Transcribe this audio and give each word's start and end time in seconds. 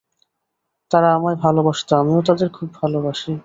তারা 0.91 1.09
আমায় 1.13 1.37
ভালবাসত, 1.37 1.89
আমিও 1.93 2.21
তাদের 2.21 2.49
খুব 2.49 2.67
ভালবাসি। 2.73 3.31